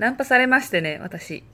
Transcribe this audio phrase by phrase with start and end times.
[0.00, 1.44] ナンパされましてね、私。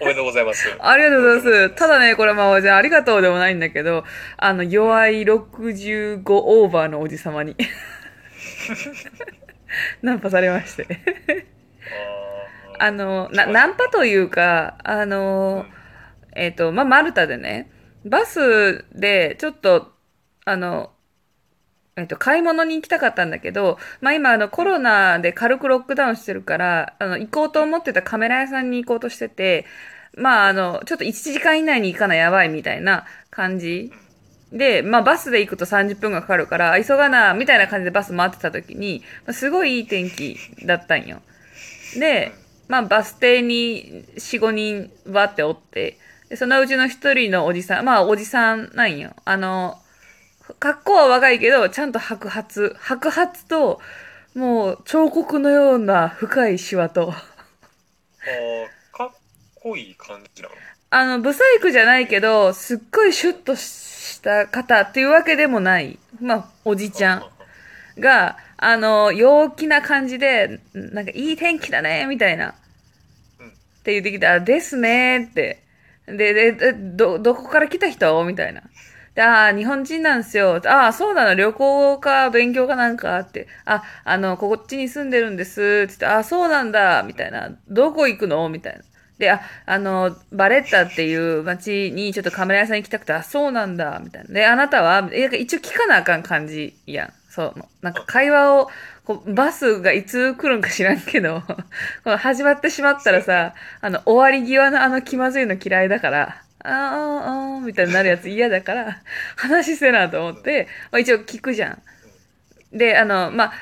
[0.00, 0.72] おおめでとうございます。
[0.80, 1.74] ありがとうございます。
[1.74, 4.04] ただね、これまあ、じゃあありがとうでもないんだけど、
[4.36, 7.56] あの、弱い65オーバーのおじさまに。
[10.00, 10.86] ナンパされまして。
[12.78, 15.66] ああの、な、ナンパというか、あの、
[16.36, 17.68] えっ、と、まあ、マルタでね、
[18.04, 19.92] バスでちょっと、
[20.44, 20.93] あの、
[21.96, 29.64] えっと、買い物に行きたかったんだけど、まあ今あのコロナで軽くロックダウンしてるから、あの、行こうと思ってたカメラ屋さんに行こうとしてて、
[30.16, 33.92] まああの、ちょっと1時間以内に行かなやばいみたいな感じ。
[34.52, 41.22] で、まあバスで行くと30分がかかるから、急がな、みたいな感じでバス待ってた時に、まあすごいいい天気だったんよ。
[41.98, 42.32] で、
[42.66, 49.12] まあバス停に4、5人わっておって、でそのうちの一人のおじさん、まあおじさんなんよ。
[49.24, 49.78] あの、
[50.58, 52.74] 格好は若いけど、ちゃんと白髪。
[52.78, 53.80] 白髪と、
[54.34, 57.12] もう彫刻のような深いシワと。
[57.12, 59.10] あーかっ
[59.54, 60.54] こいい感じなの？
[60.90, 65.98] あの、ブサイクじゃないけど、すっごいシュッとした方っていうわけでもない。
[66.20, 67.24] まあ、おじちゃん
[67.98, 72.54] が、あの、陽気な感じで、なんかいい天気だね、みたいな。
[73.40, 73.50] うんっ
[73.82, 75.62] て言ってきたら、ですねって。
[76.06, 78.24] で、で、でど、どこから来た人？
[78.24, 78.62] みたいな。
[79.14, 80.60] で、ああ、日本人なんですよ。
[80.66, 83.46] ああ、そうなの、旅行か勉強かなんかって。
[83.64, 85.60] あ、あの、こっちに住んでるんです。
[85.60, 87.50] って言って、ああ、そうなんだ、みたいな。
[87.68, 88.80] どこ行くのみたいな。
[89.18, 94.34] で、あ、あの、バレッタっていう街にちょっとカメラ屋さん行きたくて、あ、そうなんだ、みたいな。
[94.34, 97.12] で、あなたは、え、一応聞かなあかん感じやん。
[97.28, 97.54] そう。
[97.82, 98.68] なんか会話を、
[99.04, 101.42] こう、バスがいつ来るんか知らんけど、
[102.02, 109.02] この始まってしまったらさ、あの、終わり際のあの気まずいの嫌いだから、あーあー、みたいになるやつ嫌だから、
[109.36, 111.82] 話せなと思って、まあ、一応聞くじゃん。
[112.76, 113.52] で、あの、まあ、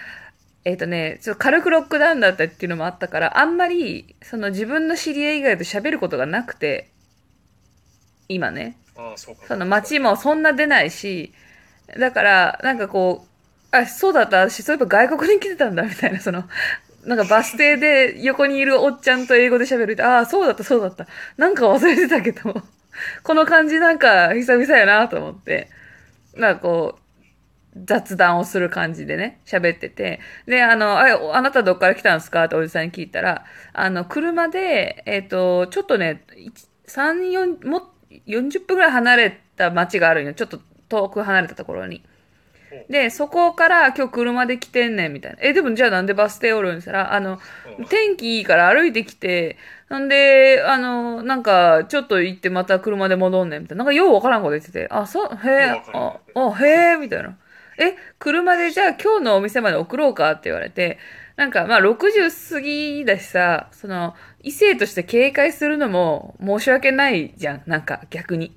[0.64, 6.91] えっ、とね、ちょっと軽くロックダウンだったっていうのもあったから、あんまり、その自分の知り合い以外と喋ることがなくて、
[8.28, 8.77] 今ね。
[9.48, 11.33] その街もそんな出ないし、
[11.98, 13.27] だから、なんかこ
[13.73, 16.45] う、あ、そうだった、私そういえば外国に来てたんだ、みたいな、その、
[17.05, 21.08] なんかバス停で横にいるおっちゃんと英語で喋ると、ああ、そうだった、そうだった。
[21.36, 22.62] なんか忘れてたけど、
[23.23, 25.69] この感じなんか久々やなと思って、
[26.36, 27.03] なんかこう、
[27.85, 30.20] 雑談をする感じでね、喋ってて。
[30.47, 36.25] で、あの、あ、あなたどっから来たんですかっておじさんに聞いたら、あの、車で、えっ、と、ちょっとね、
[36.86, 37.91] 3、4、も、
[38.27, 40.35] 40分ぐらい離れた町があるんよ。
[40.35, 42.05] ちょっと遠く離れたところに。
[42.88, 45.38] で、そこから今日車で来てんねんみたいな。
[45.40, 47.38] え、でもじゃあなんでバス停おるんしたら、あの、
[47.78, 49.56] うん天気いいから歩いてきて、
[49.88, 53.84] なんで、あの、なんか、ちょっと行ってまた車で戻んねんみたいな。
[53.84, 57.36] なんかようわからんこと言ってて、あ、そう、へえあ、あ、へえみたいな。
[57.78, 60.98] え、車でじゃあ今日のお店まで送ろうかって言われて、
[61.36, 67.62] なんかまあ60過ぎだしさ、その、異性として警戒するのも申し訳ないじゃん。
[67.66, 68.52] なんか逆に。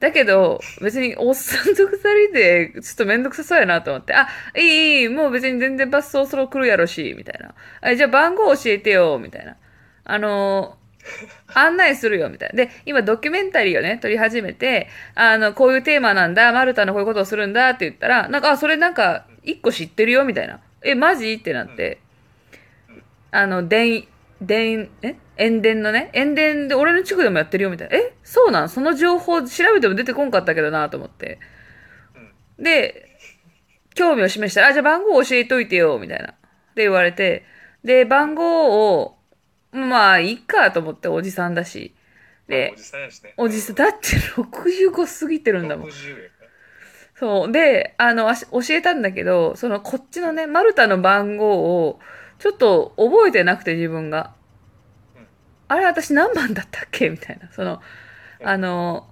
[0.00, 1.98] だけど、別におっさんと二
[2.28, 7.54] 人で、ちょっとめんどくさそうやなと思って、あ、いい、いい、もう別に全然バスそろそろ来るやろし、みたいな。
[7.80, 9.56] あじゃあ番号教えてよ、みたいな。
[10.04, 10.78] あのー
[11.54, 12.56] 案内するよ、みたいな。
[12.56, 20.60] で、今ドキュメンタリーをね、撮り始めて、あの、こういうテーマなんだ、マルタのこういうことをするんだって言ったら、なんか、あ、それなんか、一個知ってるよ、みたいな。
[20.82, 21.32] え、マジ？
[21.32, 21.98] ってなって、
[23.30, 24.06] あの、電、
[24.40, 25.16] 電、え？
[25.36, 27.96] 塩田のね、塩田で俺の地区でもやってるよ、みたいな。
[27.96, 28.14] え？
[28.22, 28.68] そうなん？
[28.68, 31.38] その情報調べても出てこんかったけどな、と思って。
[32.58, 33.16] で、
[33.94, 36.34] 興味を示したら、あ、じゃあ番号教えといてよ、みたいな。
[36.74, 37.44] で言われて、
[37.84, 39.18] で、番号を、
[39.72, 41.94] まあ、いいかと思って、おじさんだし。
[42.48, 43.34] でお、じさんやしね。
[43.36, 45.88] おじさん、だって65過ぎてるんだもん。
[45.88, 46.16] 60円。
[47.14, 47.52] そう。
[47.52, 52.00] で、あの、教えたんだけど、その、こっちのね、マルタの番号を、
[52.38, 54.32] ちょっと覚えてなくて、自分が
[55.16, 55.26] うん。
[55.68, 57.10] あれ、私何番だったっけ？
[57.10, 57.50] みたいな。
[57.52, 57.82] その、
[58.44, 59.08] あの、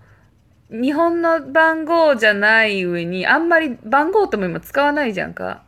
[0.71, 5.63] 日本の番号じゃない上に、あんまり番号とも今使わないじゃんか。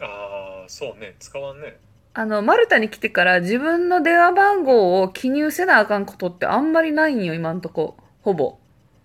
[0.00, 1.14] ああ、そうね。
[1.18, 1.78] 使わんね。
[2.14, 7.96] あの、マルタに来てから自分の電話番号を記入せなあかんことってあんまりないんよ、今んとこ。
[8.22, 8.58] ほぼ。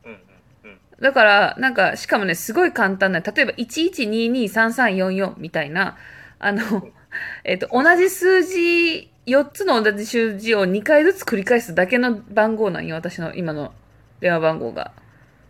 [0.05, 0.19] うんうん
[0.63, 0.79] うん。
[1.01, 5.97] だから、なんか、しかもね、すごい簡単な、例えば、11223344みたいな、
[6.39, 6.88] あの、
[7.43, 13.73] えっと、同じ数字、4つの同じ数字を2回ずつ繰り返すだけの番号なんよ、私の今の
[14.19, 14.91] 電話番号が。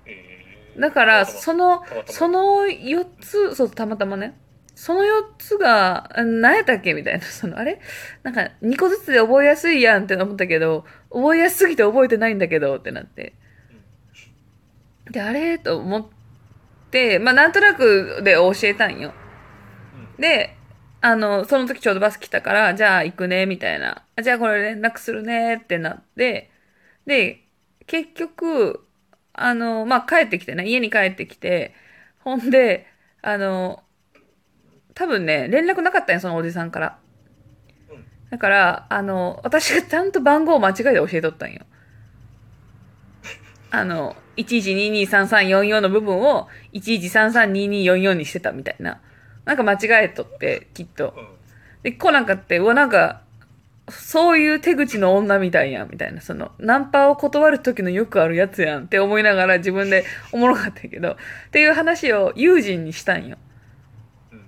[0.05, 0.41] えー
[0.79, 4.37] だから、そのその4つ、そう、たまたまね。
[4.73, 5.05] その4
[5.37, 7.21] つが、あ何やったっけみたいな。
[7.27, 7.79] その、あれ？
[8.23, 13.33] なんか、2個ずつで覚えやすいやんって思ったけど、覚えやすすぎて覚えてないんだけど、ってなって。
[15.11, 15.57] で、あれ？
[15.59, 16.07] と思っ
[16.89, 19.13] て、まあ、なんとなくで教えたんよ。
[20.17, 20.55] で、
[21.01, 24.03] あの、その時ちょうどバス来たから、じゃあ行くね、みたいな。
[24.21, 26.51] じゃあこれ連絡するね、ってなって、
[27.07, 27.43] で、
[27.87, 28.85] 結局、
[29.33, 31.73] あの、まあ、帰ってきてね、家に帰ってきて、
[32.19, 32.85] ほんで、
[33.23, 33.83] あの、
[34.93, 36.99] 多分ね、連絡なかったんよ、そのおじさんから。
[38.29, 41.61] だから、あの、私がちゃんと番号を間違えて教えとったんよ。
[43.71, 49.01] あの、11223344の部分を11332244にしてたみたいな。
[49.45, 51.13] なんか間違えとって、きっと。
[51.17, 51.27] うん
[51.83, 53.21] で、来なかったうわ、なんか、
[53.89, 56.21] そういう手口の女みたいやん、みたいな。
[56.21, 61.15] その、ナンパを断る時のよくあるやつやんって思いながら自分でおもろかったけど、っ
[61.49, 63.39] ていう話を友人にしたんよ。
[64.31, 64.41] うん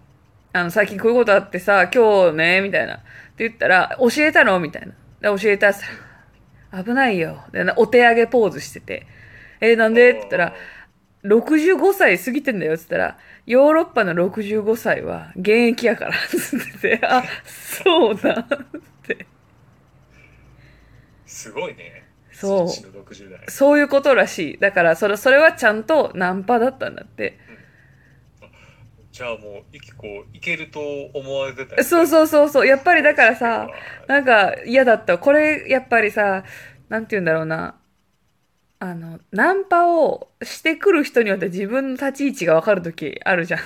[0.53, 2.97] あの、最近こういうことあってさ、今日ね、みたいな。
[2.97, 3.03] って
[3.39, 4.59] 言ったら、教えたの？
[4.59, 4.93] みたいな。
[5.33, 5.87] で、教えたらさ、
[6.83, 7.43] 危ないよ。
[7.51, 9.07] で、なお手上げポーズしてて。
[9.59, 10.11] えーなんで？
[10.11, 10.53] って言ったら、
[11.23, 18.45] 65歳過ぎてんだよって言ったら、ヨーロッパの65歳は現役やから、つってて、あ、そうだっ
[19.03, 19.25] て。
[21.25, 22.03] すごいね。
[22.31, 23.39] そうそっちの60代。
[23.47, 24.57] そういうことらしい。
[24.57, 27.39] だから、それ、それはちゃんとナンパだったんだって。
[29.11, 30.79] じゃあもう、いきこう、いけると
[31.13, 32.07] 思われてたそうう。
[32.07, 32.67] そうそうそう。
[32.67, 33.67] やっぱりだからさ、
[34.07, 35.17] なんか嫌だった。
[35.19, 36.43] これ、やっぱりさ、
[36.89, 37.75] なんて言うんだろうな。
[38.83, 43.59] あの、ナンパをしてくる人によって自分の立ち位置がわかるときあるじゃん。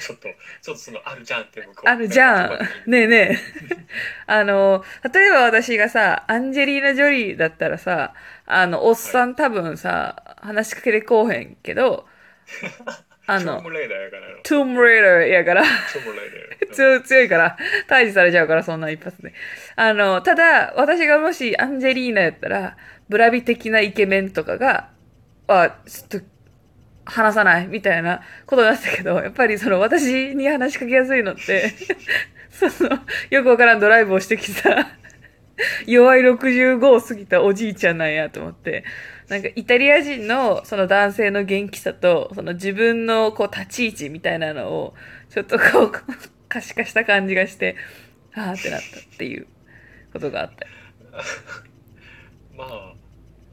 [0.00, 0.28] ちょっと、
[0.62, 1.88] ちょっとその、あるじゃんって向こう。
[1.90, 2.90] あるじゃん。
[2.90, 3.38] ねえねえ。
[4.26, 4.82] あの、
[5.12, 8.14] 例えば私がさ、アンジェリーナ・ジョリーだったらさ、
[8.46, 12.08] あの、おっさん多分さ、話しかけてこうへんけど、
[13.32, 14.22] あのトーム、レーダーやから。
[14.42, 15.62] トゥームレーダーやから。
[16.72, 17.56] 強強いから、
[17.88, 19.32] 退治されちゃうから、そんな一発で。
[19.76, 22.76] あの、ただ、私がもしアンジェリーナやったら、
[23.08, 24.90] ブラビ的なイケメンとかが、
[25.48, 26.26] あ、ちょっと、
[27.04, 31.72] 話さないみたいなことになったけど、やっぱりその私に話しかけやすいのって、
[32.50, 33.00] その、
[33.30, 34.88] よくわからんドライブをしてきた、
[35.86, 38.84] 弱い65を過ぎたおじいちゃんなんやと思って、
[39.28, 44.94] なんかイタリア人のその男性の元気さと、その自分のこう立ち位置みたいなのを、
[45.30, 45.92] ちょっとこう、
[46.48, 47.76] 可視化した感じがして、
[48.34, 49.46] あーってなったっていう
[50.12, 50.66] ことがあった。
[52.56, 52.94] まあ、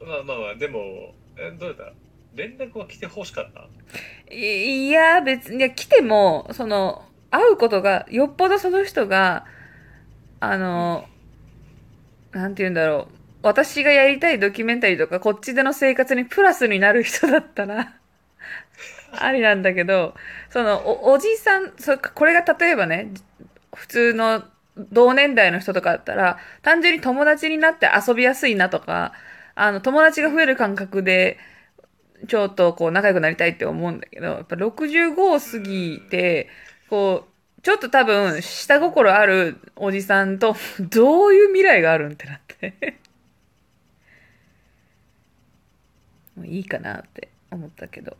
[0.04, 1.84] まあまあまあ、でも、えどうだ？
[1.84, 1.92] った
[2.34, 3.68] 連絡は来て欲しかった？
[4.32, 9.46] いいや、別に、来ても、その、会うことが、よっぽどその人が、
[10.40, 11.06] あの、
[12.32, 13.19] なんて言うんだろう。
[13.42, 17.94] 私がやりたいドキュメンタリーとか、こっちでの生活にプラスになる人だったら、
[19.18, 20.14] ありなんだけど、
[20.50, 23.08] その、お、おじさん、そこれが例えばね、
[23.74, 24.44] 普通の
[24.76, 29.14] 同年代の人とかだったら、単純に友達になって遊びやすいなとか、
[29.54, 31.38] あの、友達が増える感覚で、
[32.28, 36.48] ちょっとこう仲良くなりたいって思うんだけど、やっぱ65を過ぎて、
[36.90, 43.00] こう、ちょっと多分下心あるおじさんとどういう未来があるんってなって。
[46.40, 48.16] もういいかなって思ったけど。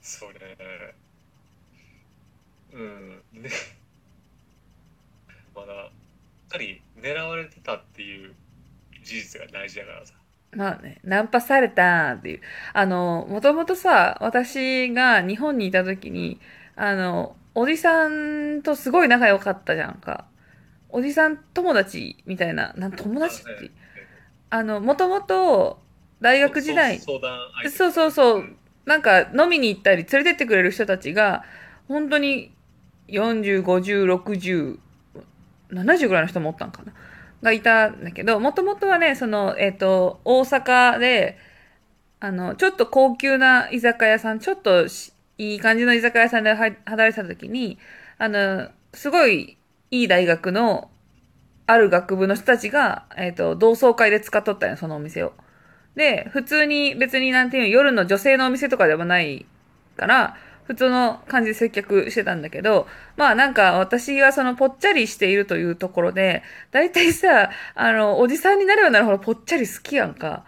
[0.00, 0.56] それ、
[2.72, 3.22] うん。
[3.32, 3.50] ね、
[5.54, 5.90] まだ、やっ
[6.50, 8.34] ぱり狙われてたっていう
[9.02, 10.14] 事実が大事だからさ。
[10.52, 12.40] まあね、ナンパされたっていう。
[12.74, 16.40] あの、もともとさ、私が日本にいた時に、
[16.76, 20.26] あの、おじさんとすごい仲良かったじゃんか。
[20.90, 23.72] おじさん友達みたいな、なん友達って。
[24.52, 25.78] あの、もともと
[26.20, 27.20] 大学時代、そう
[27.70, 28.44] そうそうそう、
[28.84, 31.42] なんか飲みに行ったり連れてってくれる人たちが、
[31.88, 32.52] 本当に
[33.08, 34.78] 40、50、60、
[35.70, 36.92] 70ぐらいの人もおったんかな。
[37.42, 41.38] がいたんだけど、もともとはね、その、えっ、と、大阪で、
[42.20, 47.78] あの、ちょっと高級な居酒屋さん、ちょっとしいい感じの居酒屋さんでは働いてた時に、
[48.18, 49.56] あの、すごい
[49.90, 50.90] いい大学の
[51.72, 55.32] ある学部の人たちが、えっ、と、同窓会で使っとったんよ、そのお店を。
[55.96, 59.46] で、普通に別になんていうの、夜の女性のお店とかではない
[59.96, 62.86] から、普通の感じで接客してたんだけど、
[63.16, 70.44] まあなんか私はそのぽっちゃりしているというところで、だいたいさ、あの、おじさんになればなるほどぽっちゃり好きやんか。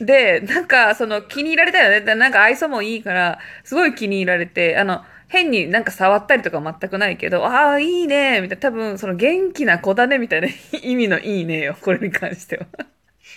[0.00, 2.00] で、なんかその気に入られたよね。
[2.00, 10.48] でなんか愛想もいいから、すごい気に入られて、あの、変になんか触ったりとか全くないけど、ああ、いいね、みたいな、多分その元気な子だね、みたいな
[10.82, 12.66] 意味のいいねよ、これに関しては。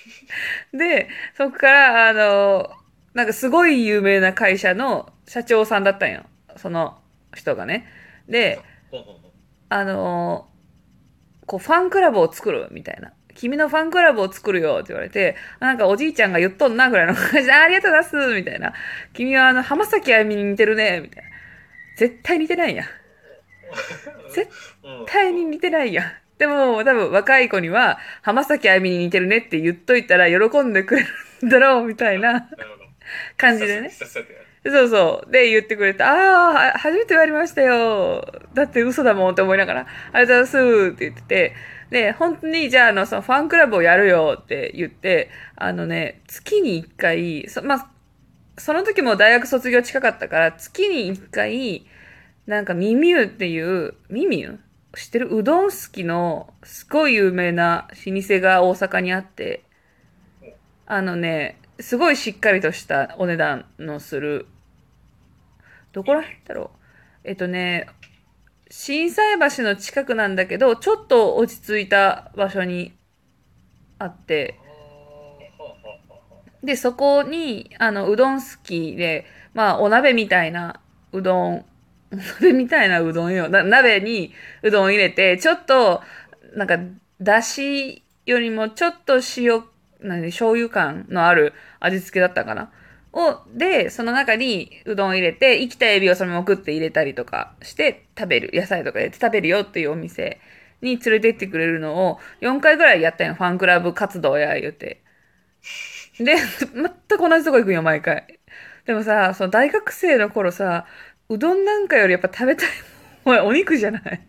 [0.74, 2.70] で、そこから、あの、
[3.14, 6.24] なんかすごい有名な会社の社長さんだったんよ。
[6.56, 7.02] その
[7.36, 7.88] 人がね。
[8.30, 8.60] で、
[9.70, 10.48] あの、
[11.46, 13.14] こうファンクラブを作るみたいな。
[13.34, 18.74] 君のファンクラブを作るよって言われて、なんかおじいちゃんが言っとんなぐらいの感じで、ありがとうございますみたいな。
[19.14, 21.27] 君はあの、浜崎あゆみに似てるねみたいな。
[21.98, 22.88] 絶対似てないやん。
[24.34, 24.50] 絶
[24.84, 26.12] うん対に似てないやん。
[26.38, 31.02] でも、多分若い子には、浜崎あゆみに似てるねって言っといたら喜んでくれ
[31.42, 32.48] るんだろうみたいな。
[33.38, 33.90] 感じでね。
[33.90, 35.32] そうそう。
[35.32, 38.26] で、言ってくれて、ああ、は初めて言われましたよ。
[38.54, 41.56] だって嘘だもんって思いながら、ありがとうございますって言ってて、
[41.90, 47.90] で、本当に、じゃあ、あの、そのファンクラブをやるよって言って、あのね、月に一回、そまあ、
[48.58, 51.86] その時も大学卒業近かったから、月に一回、
[52.46, 54.58] なんか、ミミューっていう、ミミュー
[54.96, 55.36] 知ってる？
[55.36, 59.64] うどん好きの、すごい有名な老舗が大阪にあって、
[60.86, 64.48] あのね、すごいしっかりとしたお値段のする、
[65.92, 66.72] どこら辺だろ
[67.24, 67.30] う？
[67.30, 67.88] えっとね、
[68.72, 72.94] 心斎橋の近くなんだけど、ちょっと落ち着いた場所に
[74.00, 80.80] あって、あーはあはあはあはあで、そこに、あの、うどん好きで、まあ、お鍋みたいな
[81.14, 81.66] うどん、お
[82.42, 83.50] 鍋みたいなうどんよ。
[83.50, 84.34] 鍋に
[84.64, 86.02] うどん入れて、ちょっと、
[86.56, 86.80] なんか、
[87.22, 89.64] だしよりもちょっと塩、
[90.02, 92.72] 何、醤油感のある味付けだったかな。
[93.14, 98.52] を、で、その中にうどん入れて、生きたエビをそのまま食って入れたりとかして食べる。
[98.54, 100.40] 野菜とか入れて食べるよっていうお店
[100.82, 103.34] に連れてってくれるのを4回ぐらいやったんよ。
[103.36, 105.02] ファンクラブ活動や、言うて。
[106.20, 108.40] で、全く同じとこ行くんよ、毎回。
[108.86, 110.86] でもさ、その大学生の頃さ、
[111.30, 112.68] うどんなんかよりやっぱ食べたい
[113.26, 114.28] もんはお肉じゃない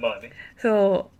[0.00, 0.30] まあね。
[0.56, 1.10] そ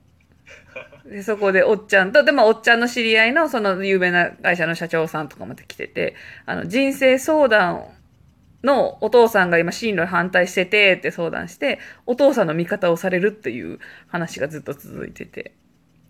[1.06, 1.10] う。
[1.10, 6.14] で、そこでおっちゃんと、でもおっちゃんの知り合いのその有名な会社の社長さんとかまで来てて、
[6.46, 7.84] あの、人生相談
[8.62, 15.54] のお父さんが今進路に反対しててって相談して、お父さんの味方をされるっていう話がずっと続いてて。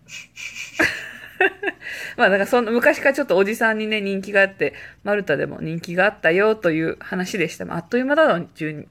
[2.17, 7.65] まあだからその昔からちょっとおじさんにね人気があって、マルタでも人気があったよという話でした。
[7.73, 8.85] あっという間だな、12